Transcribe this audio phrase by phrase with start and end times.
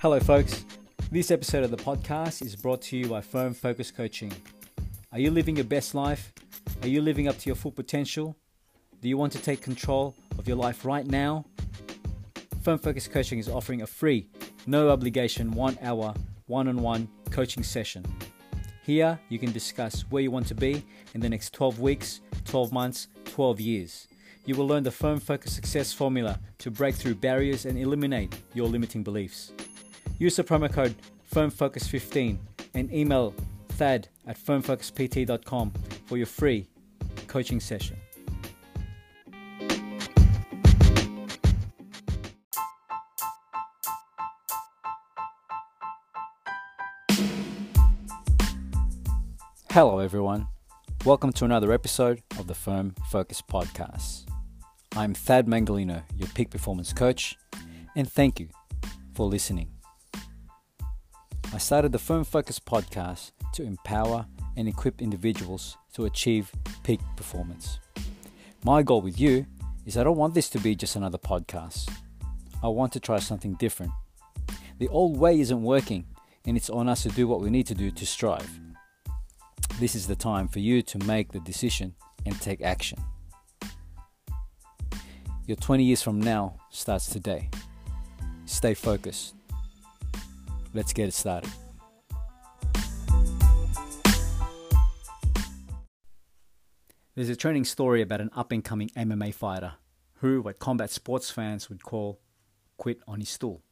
[0.00, 0.64] Hello, folks.
[1.12, 4.32] This episode of the podcast is brought to you by Firm Focus Coaching.
[5.12, 6.32] Are you living your best life?
[6.80, 8.34] Are you living up to your full potential?
[9.02, 11.44] Do you want to take control of your life right now?
[12.62, 14.26] Firm Focus Coaching is offering a free,
[14.66, 16.14] no obligation, one hour,
[16.46, 18.02] one on one coaching session.
[18.82, 20.82] Here, you can discuss where you want to be
[21.12, 24.08] in the next 12 weeks, 12 months, 12 years.
[24.46, 28.66] You will learn the Firm Focus Success formula to break through barriers and eliminate your
[28.66, 29.52] limiting beliefs.
[30.20, 30.94] Use the promo code
[31.34, 32.36] FirmFocus15
[32.74, 33.34] and email
[33.70, 35.72] thad at firmfocuspt.com
[36.04, 36.66] for your free
[37.26, 37.96] coaching session.
[49.70, 50.48] Hello, everyone.
[51.06, 54.26] Welcome to another episode of the Firm Focus Podcast.
[54.94, 57.38] I'm Thad Mangalino, your peak performance coach,
[57.96, 58.50] and thank you
[59.14, 59.79] for listening.
[61.52, 64.24] I started the Firm Focus Podcast to empower
[64.56, 66.52] and equip individuals to achieve
[66.84, 67.80] peak performance.
[68.64, 69.46] My goal with you
[69.84, 71.90] is I don't want this to be just another podcast.
[72.62, 73.90] I want to try something different.
[74.78, 76.06] The old way isn't working,
[76.46, 78.48] and it's on us to do what we need to do to strive.
[79.80, 83.00] This is the time for you to make the decision and take action.
[85.46, 87.50] Your 20 years from now starts today.
[88.44, 89.34] Stay focused.
[90.72, 91.50] Let's get it started.
[97.16, 99.74] There's a training story about an up and coming MMA fighter
[100.20, 102.20] who, what combat sports fans would call,
[102.76, 103.62] quit on his stool.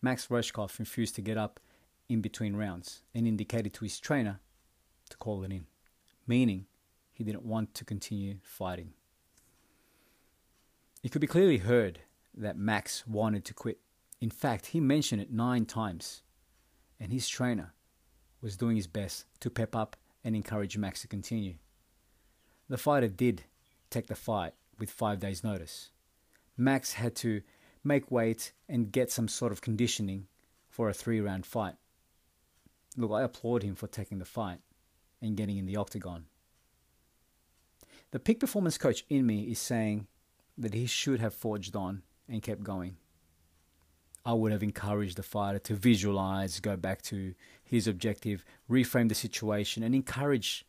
[0.00, 1.60] Max Rohskopf refused to get up
[2.08, 4.40] in between rounds and indicated to his trainer
[5.10, 5.66] to call it in,
[6.26, 6.66] meaning
[7.12, 8.94] he didn't want to continue fighting.
[11.02, 12.00] It could be clearly heard
[12.34, 13.80] that Max wanted to quit.
[14.20, 16.22] In fact, he mentioned it nine times,
[16.98, 17.72] and his trainer
[18.40, 21.54] was doing his best to pep up and encourage Max to continue.
[22.68, 23.44] The fighter did
[23.88, 25.90] take the fight with five days' notice.
[26.56, 27.42] Max had to
[27.82, 30.26] make weight and get some sort of conditioning
[30.68, 31.74] for a three round fight.
[32.96, 34.58] Look, I applaud him for taking the fight
[35.22, 36.26] and getting in the octagon.
[38.10, 40.06] The peak performance coach in me is saying
[40.58, 42.96] that he should have forged on and kept going.
[44.24, 49.14] I would have encouraged the fighter to visualize, go back to his objective, reframe the
[49.14, 50.66] situation, and encourage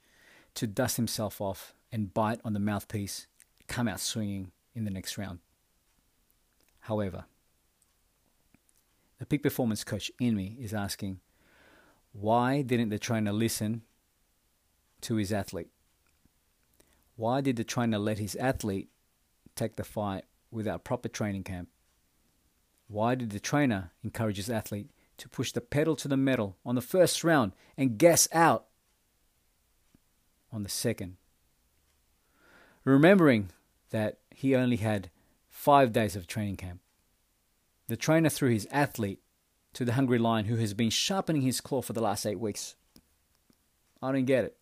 [0.56, 3.28] to dust himself off and bite on the mouthpiece,
[3.67, 5.40] come out swinging in the next round.
[6.81, 7.25] However,
[9.19, 11.19] the peak performance coach in me is asking,
[12.13, 13.84] why didn't the trainer listen
[15.01, 15.69] to his athlete?
[17.16, 18.90] Why did the trainer let his athlete
[19.56, 21.69] take the fight without proper training camp?
[22.91, 26.75] Why did the trainer encourage his athlete to push the pedal to the metal on
[26.75, 28.66] the first round and gas out
[30.52, 31.16] on the second?
[32.84, 33.52] Remembering
[33.91, 35.09] that he only had
[35.47, 36.81] five days of training camp.
[37.88, 39.22] The trainer threw his athlete
[39.72, 42.75] to the hungry lion who has been sharpening his claw for the last eight weeks.
[44.02, 44.58] I don't get it.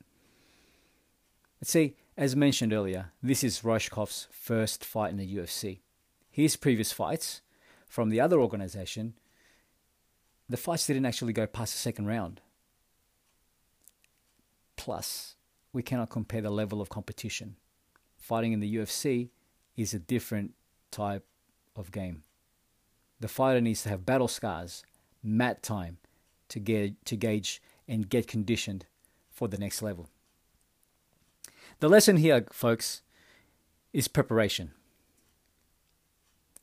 [1.60, 5.80] Let's see, as mentioned earlier, this is Rohskopf's first fight in the UFC.
[6.30, 7.42] His previous fights
[7.90, 9.16] from the other organization,
[10.48, 12.40] the fights didn't actually go past the second round.
[14.78, 15.36] Plus,
[15.74, 17.56] we cannot compare the level of competition.
[18.18, 19.30] Fighting in the UFC
[19.76, 20.54] is a different
[20.92, 21.26] type
[21.76, 22.24] of game.
[23.20, 24.84] The fighter needs to have battle scars,
[25.22, 25.98] mat time
[26.50, 28.86] to get to gauge and get conditioned
[29.32, 30.10] for the next level.
[31.80, 33.02] The lesson here, folks,
[33.94, 34.72] is preparation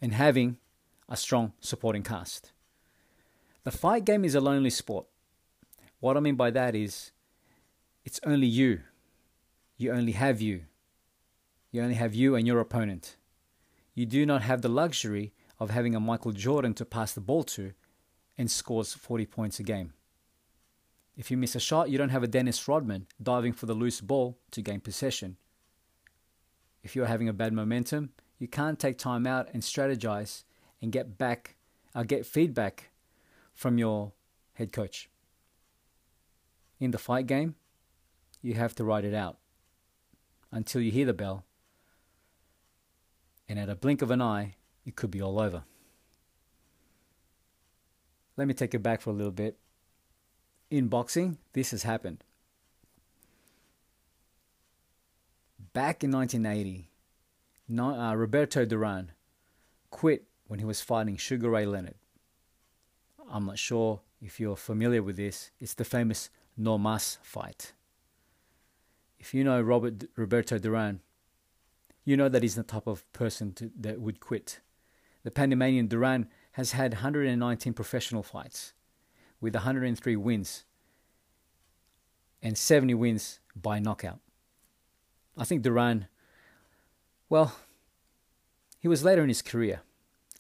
[0.01, 0.59] and having
[1.09, 2.53] a strong supporting cast.
[3.65, 5.07] The fight game is a lonely sport.
[6.01, 7.13] What I mean by that is
[8.05, 8.81] it's only you.
[9.77, 10.63] You only have you.
[11.73, 13.17] You only have you and your opponent.
[13.95, 17.43] You do not have the luxury of having a Michael Jordan to pass the ball
[17.45, 17.73] to
[18.39, 19.93] and scores 40 points a game.
[21.17, 24.01] If you miss a shot, you don't have a Dennis Rodman diving for the loose
[24.01, 25.39] ball to gain possession.
[26.83, 30.45] If you're having a bad momentum, you can't take time out and strategize
[30.81, 31.57] and get back,
[31.95, 32.91] uh, get feedback
[33.55, 34.13] from your
[34.55, 35.09] head coach.
[36.79, 37.55] In the fight game,
[38.43, 39.39] you have to ride it out
[40.53, 41.45] until you hear the bell,
[43.49, 45.65] and at a blink of an eye, it could be all over.
[48.37, 49.57] Let me take it back for a little bit
[50.71, 52.25] in boxing, this has happened.
[55.73, 56.91] Back in 1980,
[57.79, 59.13] uh, Roberto Duran
[59.91, 61.95] quit when he was fighting Sugar Ray Leonard.
[63.31, 65.51] I'm not sure if you're familiar with this.
[65.61, 67.73] It's the famous no mas fight.
[69.19, 71.01] If you know Robert Roberto Duran,
[72.05, 74.61] you know that he's the type of person to, that would quit.
[75.25, 78.73] The Panamanian Duran has had 119 professional fights
[79.41, 80.65] with 103 wins
[82.41, 84.21] and 70 wins by knockout.
[85.37, 86.07] I think Duran,
[87.29, 87.57] well,
[88.79, 89.81] he was later in his career,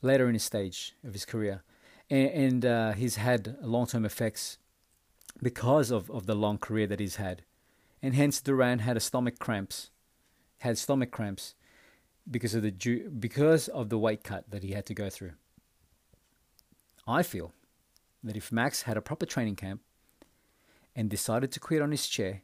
[0.03, 1.63] later in his stage of his career,
[2.11, 4.59] and, and uh, he's had long term effects
[5.43, 7.43] because of, of the long career that he's had.
[8.03, 9.91] And hence, Duran had stomach cramps,
[10.59, 11.55] had stomach cramps
[12.31, 15.33] because of the because of the weight cut that he had to go through.
[17.07, 17.53] I feel
[18.23, 19.81] that if Max had a proper training camp
[20.95, 22.43] and decided to quit on his chair,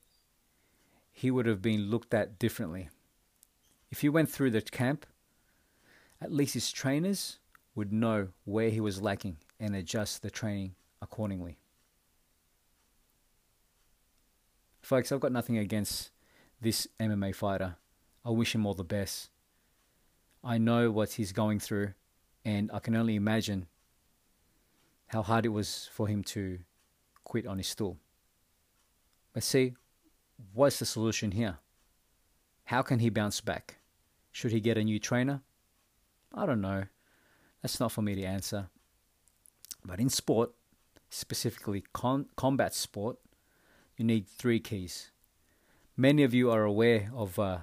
[1.11, 2.89] he would have been looked at differently.
[3.91, 5.05] If he went through the camp,
[6.21, 7.39] at least his trainers
[7.75, 11.59] would know where he was lacking and adjust the training accordingly.
[14.83, 16.11] Folks, I've got nothing against
[16.61, 17.77] this MMA fighter.
[18.25, 19.31] I wish him all the best.
[20.45, 21.95] I know what he's going through,
[22.45, 23.67] and I can only imagine
[25.07, 26.59] how hard it was for him to
[27.25, 27.99] quit on his stool.
[29.33, 29.75] But see,
[30.53, 31.59] what's the solution here?
[32.65, 33.77] How can he bounce back?
[34.31, 35.43] Should he get a new trainer?
[36.35, 36.85] I don't know.
[37.63, 38.69] That's not for me to answer.
[39.85, 40.51] But in sport,
[41.11, 43.19] specifically con- combat sport,
[43.97, 45.11] you need three keys.
[45.97, 47.59] Many of you are aware of uh,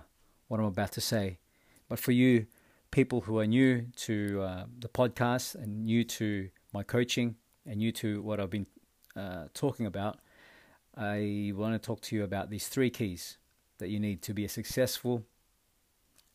[0.48, 1.40] what I'm about to say,
[1.88, 2.46] but for you,
[2.92, 7.36] people who are new to uh, the podcast and new to my coaching
[7.66, 8.68] and new to what I've been
[9.16, 10.20] uh, talking about,
[10.96, 13.38] I want to talk to you about these three keys
[13.80, 15.24] that you need to be a successful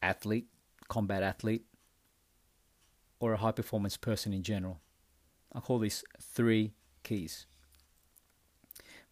[0.03, 0.47] athlete,
[0.89, 1.65] combat athlete,
[3.21, 4.81] or a high performance person in general.
[5.53, 6.73] I call these three
[7.03, 7.47] keys.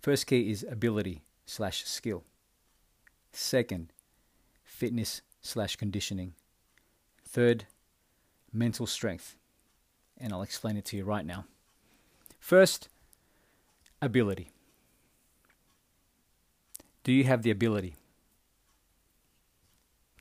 [0.01, 2.25] First key is ability slash skill.
[3.33, 3.93] Second,
[4.65, 6.35] fitness slash conditioning.
[7.25, 7.67] Third,
[8.53, 9.37] mental strength.
[10.19, 11.47] And I'll explain it to you right now.
[12.41, 12.89] First,
[14.01, 14.51] ability.
[17.05, 17.97] Do you have the ability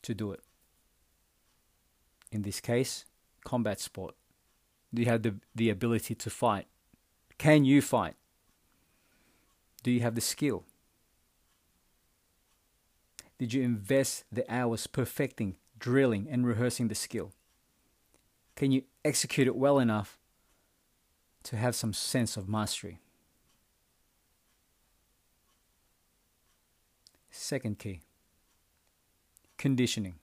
[0.03, 0.41] to do it?
[2.31, 3.05] In this case,
[3.43, 4.15] combat sport.
[4.93, 6.67] Do you have the, the ability to fight?
[7.37, 8.15] Can you fight?
[9.83, 10.63] Do you have the skill?
[13.39, 17.31] Did you invest the hours perfecting, drilling, and rehearsing the skill?
[18.55, 20.19] Can you execute it well enough
[21.43, 22.99] to have some sense of mastery?
[27.31, 28.01] Second key
[29.61, 30.15] conditioning.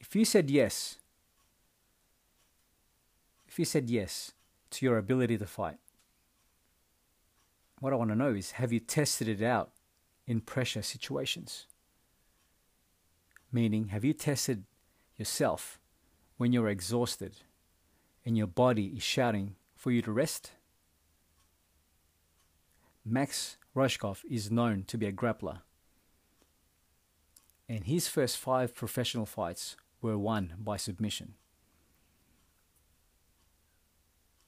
[0.00, 0.96] If you said yes,
[3.52, 4.32] if you said yes
[4.70, 5.76] to your ability to fight,
[7.80, 9.72] what I want to know is have you tested it out
[10.26, 11.66] in pressure situations?
[13.52, 14.64] Meaning, have you tested
[15.18, 15.78] yourself
[16.38, 17.42] when you're exhausted
[18.24, 20.52] and your body is shouting for you to rest?
[23.04, 25.58] Max Rohskopf is known to be a grappler,
[27.68, 31.34] and his first five professional fights were won by submission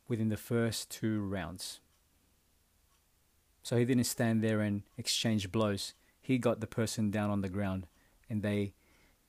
[0.08, 1.80] within the first two rounds.
[3.62, 5.94] So he didn't stand there and exchange blows.
[6.20, 7.87] He got the person down on the ground
[8.28, 8.75] and they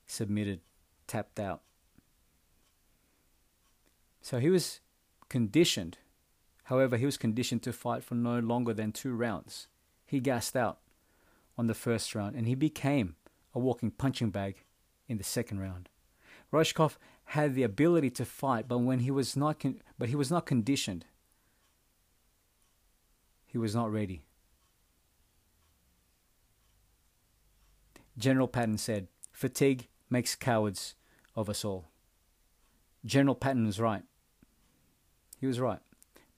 [0.06, 0.60] submitted,
[1.06, 1.62] tapped out.
[4.20, 4.80] So he was
[5.28, 5.98] conditioned.
[6.64, 9.68] However, he was conditioned to fight for no longer than two rounds.
[10.04, 10.78] He gassed out
[11.56, 13.16] on the first round and he became
[13.54, 14.64] a walking punching bag
[15.08, 15.88] in the second round.
[16.52, 20.30] Rohskopf had the ability to fight, but when he was not, con- but he was
[20.30, 21.04] not conditioned.
[23.46, 24.22] He was not ready.
[28.16, 30.94] General Patton said, Fatigue makes cowards
[31.34, 31.88] of us all.
[33.04, 34.02] General Patton was right.
[35.40, 35.80] He was right.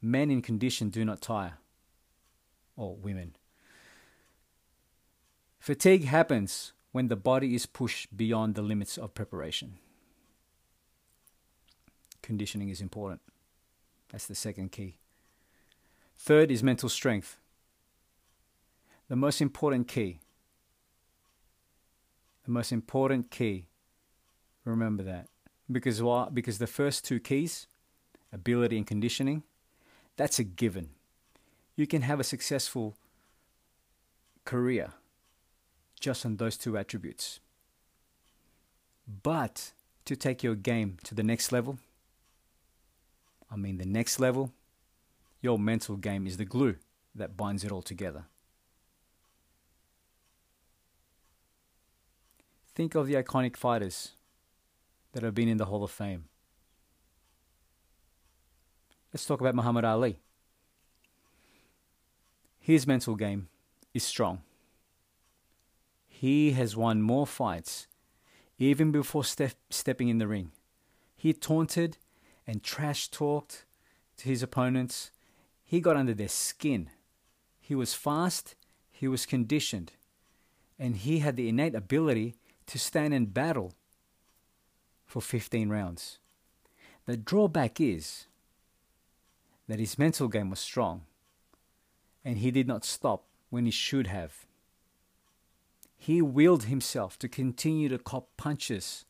[0.00, 1.58] Men in condition do not tire.
[2.76, 3.36] Or women.
[5.60, 9.78] Fatigue happens when the body is pushed beyond the limits of preparation.
[12.22, 13.20] Conditioning is important.
[14.10, 14.96] That's the second key.
[16.16, 17.38] Third is mental strength.
[19.08, 20.20] The most important key
[22.48, 23.66] the most important key.
[24.64, 25.28] Remember that.
[25.70, 26.28] Because why?
[26.32, 27.66] Because the first two keys,
[28.32, 29.42] ability and conditioning,
[30.16, 30.88] that's a given.
[31.76, 32.96] You can have a successful
[34.46, 34.94] career
[36.00, 37.38] just on those two attributes.
[39.22, 39.72] But
[40.06, 41.78] to take your game to the next level,
[43.58, 44.52] mean the next level,
[45.40, 46.76] your mental game is the glue
[47.14, 48.24] that binds it all together.
[52.74, 54.12] Think of the iconic fighters
[55.12, 56.24] that have been in the Hall of Fame.
[59.12, 60.20] Let's talk about Muhammad Ali.
[62.60, 63.48] His mental game
[63.94, 64.42] is strong.
[66.06, 67.86] He has won more fights
[68.58, 70.50] even before step, stepping in the ring.
[71.16, 71.96] He taunted
[72.48, 73.66] and trash talked
[74.16, 75.10] to his opponents.
[75.62, 76.88] He got under their skin.
[77.60, 78.56] He was fast,
[78.90, 79.92] he was conditioned,
[80.78, 82.36] and he had the innate ability
[82.66, 83.74] to stand and battle
[85.04, 86.18] for 15 rounds.
[87.04, 88.26] The drawback is
[89.68, 91.02] that his mental game was strong
[92.24, 94.46] and he did not stop when he should have.
[95.96, 99.04] He willed himself to continue to cop punches.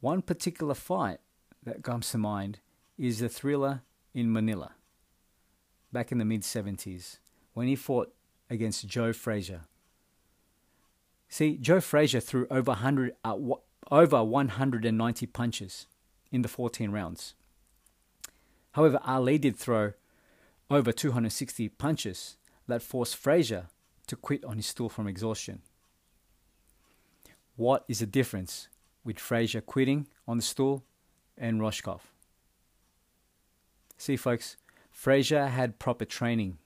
[0.00, 1.18] One particular fight
[1.66, 2.60] that comes to mind
[2.96, 3.82] is the thriller
[4.14, 4.72] in Manila
[5.92, 7.18] back in the mid 70s
[7.52, 8.14] when he fought
[8.48, 9.62] against Joe Frazier.
[11.28, 13.36] See, Joe Frazier threw over 100 uh,
[13.90, 15.86] over 190 punches
[16.30, 17.34] in the 14 rounds.
[18.72, 19.92] However, Ali did throw
[20.70, 22.36] over 260 punches
[22.68, 23.66] that forced Frazier
[24.06, 25.62] to quit on his stool from exhaustion.
[27.56, 28.68] What is the difference
[29.04, 30.84] with Frazier quitting on the stool
[31.38, 32.00] and Rohskopf?
[33.96, 34.56] See, folks,
[34.90, 36.58] Frazier had proper training.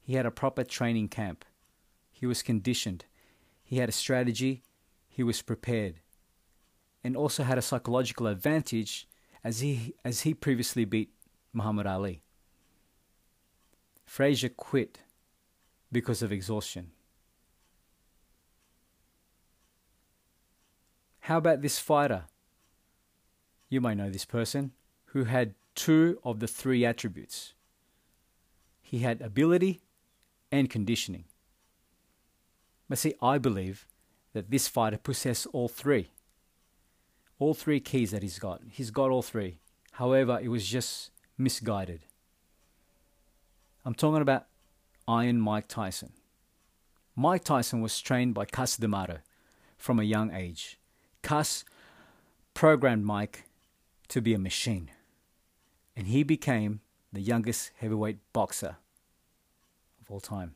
[0.00, 1.44] He had a proper training camp.
[2.10, 3.04] He was conditioned.
[3.62, 4.62] He had a strategy.
[5.08, 6.00] He was prepared.
[7.02, 9.06] And also had a psychological advantage
[9.42, 11.10] as he, as he previously beat
[11.52, 12.22] Muhammad Ali.
[14.06, 15.00] Frazier quit
[15.90, 16.90] because of exhaustion.
[21.20, 22.24] How about this fighter?
[23.74, 24.70] You might know this person
[25.06, 27.54] who had two of the three attributes.
[28.80, 29.82] He had ability
[30.52, 31.24] and conditioning.
[32.88, 33.88] But see, I believe
[34.32, 36.12] that this fighter possessed all three.
[37.40, 38.60] All three keys that he's got.
[38.70, 39.58] He's got all three.
[39.94, 42.02] However, it was just misguided.
[43.84, 44.46] I'm talking about
[45.08, 46.12] Iron Mike Tyson.
[47.16, 49.18] Mike Tyson was trained by Cus D'Amato
[49.76, 50.78] from a young age.
[51.22, 51.64] Cus
[52.54, 53.46] programmed Mike
[54.14, 54.92] to be a machine,
[55.96, 56.80] and he became
[57.12, 58.76] the youngest heavyweight boxer
[60.00, 60.54] of all time.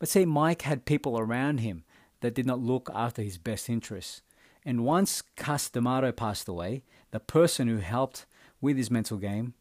[0.00, 1.84] But see, Mike had people around him
[2.18, 4.22] that did not look after his best interests.
[4.64, 6.82] And once Cus passed away,
[7.12, 8.26] the person who helped
[8.60, 9.54] with his mental game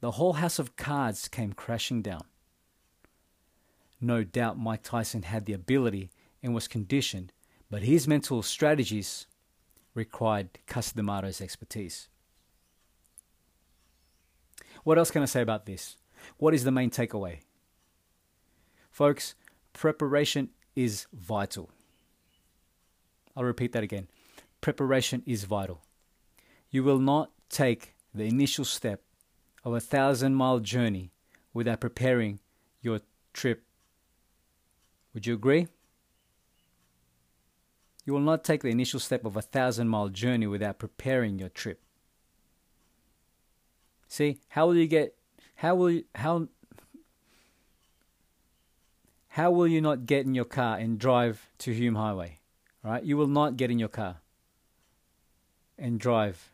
[0.00, 2.24] the whole house of cards came crashing down.
[4.00, 6.10] No doubt Mike Tyson had the ability
[6.42, 7.32] and was conditioned,
[7.70, 9.28] but his mental strategies
[9.94, 12.08] required Cus D'Amato's expertise.
[14.84, 15.96] What else can I say about this?
[16.36, 17.40] What is the main takeaway?
[18.90, 19.34] Folks,
[19.72, 21.70] preparation is vital.
[23.36, 24.08] I'll repeat that again.
[24.60, 25.82] Preparation is vital.
[26.70, 29.02] You will not take the initial step
[29.64, 31.10] of a thousand mile journey
[31.52, 32.40] without preparing
[32.80, 33.00] your
[33.32, 33.64] trip.
[35.14, 35.68] Would you agree?
[38.04, 41.48] You will not take the initial step of a thousand mile journey without preparing your
[41.48, 41.83] trip.
[44.08, 45.14] See, how will you get
[45.56, 46.48] how will you how
[49.28, 52.38] how will you not get in your car and drive to Hume Highway?
[52.82, 53.02] Right?
[53.02, 54.18] You will not get in your car
[55.78, 56.52] and drive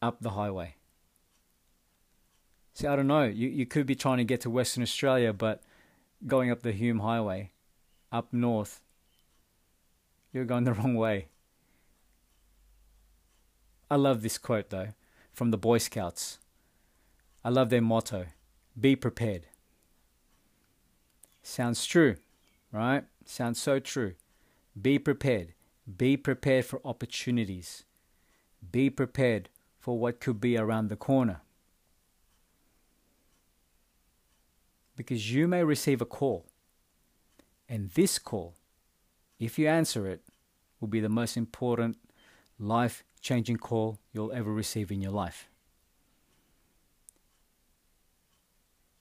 [0.00, 0.76] up the highway.
[2.74, 3.24] See, I don't know.
[3.24, 5.62] You you could be trying to get to Western Australia, but
[6.26, 7.52] going up the Hume Highway,
[8.10, 8.80] up north,
[10.32, 11.28] you're going the wrong way.
[13.90, 14.88] I love this quote though,
[15.32, 16.38] from the Boy Scouts.
[17.44, 18.26] I love their motto:
[18.78, 19.46] "Be prepared."
[21.42, 22.16] Sounds true,
[22.72, 23.04] right?
[23.24, 24.14] Sounds so true.
[24.80, 25.54] Be prepared.
[25.96, 27.84] Be prepared for opportunities.
[28.72, 31.42] Be prepared for what could be around the corner.
[34.96, 36.46] because you may receive a call.
[37.68, 38.54] And this call,
[39.38, 40.22] if you answer it,
[40.80, 41.96] will be the most important
[42.58, 45.48] life changing call you'll ever receive in your life.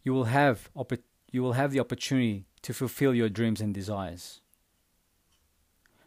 [0.03, 0.69] You will have
[1.31, 4.41] you will have the opportunity to fulfill your dreams and desires.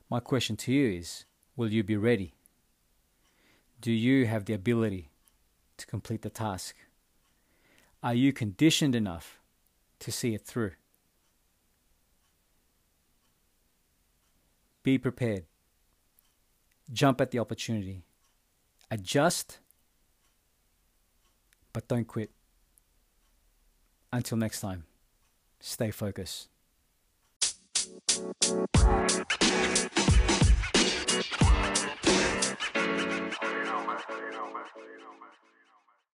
[0.09, 1.25] My question to you is
[1.57, 2.35] will you be ready?
[3.81, 5.11] Do you have the ability
[5.79, 6.77] to complete the task?
[8.03, 9.41] Are you conditioned enough
[10.01, 10.73] to see it through.
[14.83, 15.45] Be prepared.
[16.93, 18.05] Jump at the opportunity.
[18.91, 19.59] Adjust,
[21.73, 22.31] but don't quit.
[24.17, 24.85] Until next time,
[25.61, 26.49] stay focused.